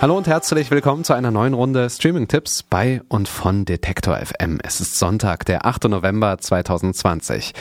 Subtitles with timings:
[0.00, 4.58] Hallo und herzlich willkommen zu einer neuen Runde Streaming-Tipps bei und von Detektor FM.
[4.62, 5.90] Es ist Sonntag, der 8.
[5.90, 7.52] November 2020.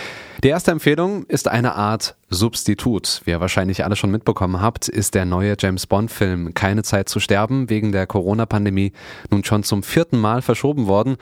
[0.42, 3.24] Die erste Empfehlung ist eine Art Substitut.
[3.26, 7.20] Wie ihr wahrscheinlich alle schon mitbekommen habt, ist der neue James Bond-Film Keine Zeit zu
[7.20, 8.94] sterben wegen der Corona-Pandemie
[9.30, 11.18] nun schon zum vierten Mal verschoben worden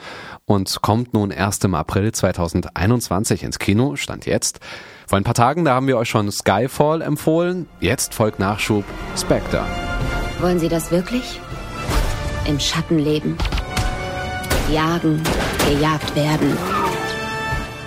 [0.45, 4.59] und kommt nun erst im April 2021 ins Kino, stand jetzt.
[5.07, 7.65] Vor ein paar Tagen, da haben wir euch schon Skyfall empfohlen.
[7.79, 8.83] Jetzt folgt Nachschub
[9.15, 9.65] Spectre.
[10.39, 11.39] Wollen Sie das wirklich?
[12.45, 13.37] Im Schatten leben.
[14.71, 15.21] Jagen,
[15.67, 16.55] gejagt werden.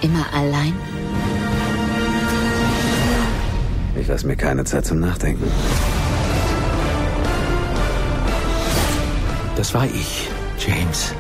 [0.01, 0.75] Immer allein?
[3.95, 5.45] Ich lasse mir keine Zeit zum Nachdenken.
[9.57, 11.15] Das war ich, James.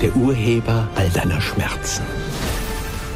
[0.00, 2.04] Der Urheber all deiner Schmerzen.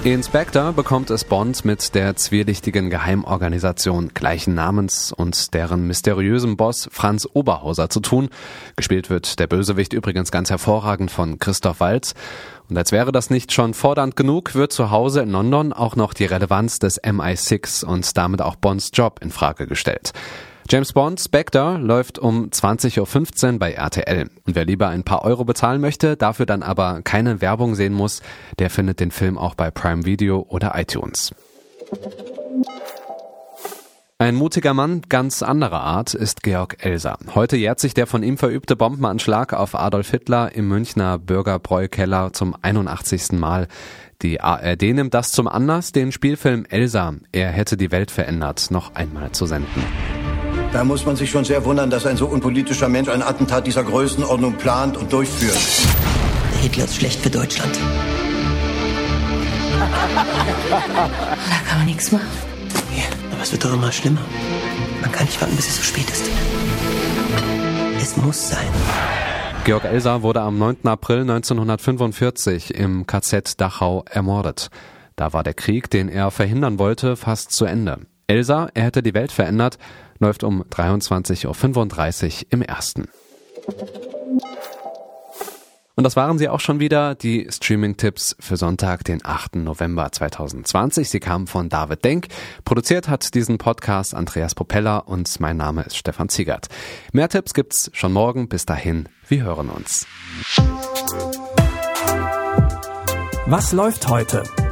[0.05, 6.91] In Spectre bekommt es Bond mit der zwielichtigen Geheimorganisation gleichen Namens und deren mysteriösem Boss
[6.93, 8.29] Franz Oberhauser zu tun.
[8.77, 12.13] Gespielt wird der Bösewicht übrigens ganz hervorragend von Christoph Waltz.
[12.69, 16.13] Und als wäre das nicht schon fordernd genug, wird zu Hause in London auch noch
[16.13, 20.13] die Relevanz des MI6 und damit auch Bonds Job in Frage gestellt.
[20.69, 24.31] James Bond Spectre läuft um 20.15 Uhr bei RTL.
[24.47, 28.23] Und wer lieber ein paar Euro bezahlen möchte, dafür dann aber keine Werbung sehen muss,
[28.59, 31.35] der findet den Film auch bei Prime Video oder iTunes.
[34.17, 37.19] Ein mutiger Mann ganz anderer Art ist Georg Elser.
[37.35, 42.57] Heute jährt sich der von ihm verübte Bombenanschlag auf Adolf Hitler im Münchner Bürgerbräukeller zum
[42.63, 43.33] 81.
[43.33, 43.69] Mal.
[44.23, 48.95] Die ARD nimmt das zum Anlass, den Spielfilm Elsa, er hätte die Welt verändert, noch
[48.95, 49.83] einmal zu senden.
[50.75, 53.85] Da muss man sich schon sehr wundern, dass ein so unpolitischer Mensch ein Attentat dieser
[53.85, 55.57] Größenordnung plant und durchführt.
[56.53, 57.79] Der Hitler ist schlecht für Deutschland.
[59.79, 62.27] Da kann man nichts machen.
[62.97, 64.23] Ja, aber es wird doch immer schlimmer.
[65.01, 66.29] Man kann nicht warten, bis es so spät ist.
[68.01, 68.67] Es muss sein.
[69.63, 70.89] Georg Elser wurde am 9.
[70.89, 74.71] April 1945 im KZ Dachau ermordet.
[75.15, 78.01] Da war der Krieg, den er verhindern wollte, fast zu Ende.
[78.27, 79.79] Elsa, er hätte die Welt verändert,
[80.25, 83.09] läuft um 23.35 Uhr im ersten.
[85.97, 89.57] Und das waren sie auch schon wieder, die Streaming-Tipps für Sonntag, den 8.
[89.57, 91.09] November 2020.
[91.09, 92.29] Sie kamen von David Denk.
[92.65, 96.69] Produziert hat diesen Podcast Andreas Propeller und mein Name ist Stefan Ziegert.
[97.13, 98.49] Mehr Tipps gibt's schon morgen.
[98.49, 100.07] Bis dahin, wir hören uns.
[103.47, 104.43] Was läuft heute?